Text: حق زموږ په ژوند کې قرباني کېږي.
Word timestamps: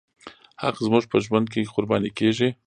حق 0.63 0.75
زموږ 0.85 1.03
په 1.11 1.17
ژوند 1.25 1.47
کې 1.53 1.69
قرباني 1.73 2.11
کېږي. 2.17 2.49